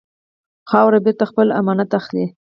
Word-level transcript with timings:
خاوره 0.69 0.99
بېرته 1.05 1.23
خپل 1.31 1.47
امانت 1.59 1.89
اخلي. 1.99 2.25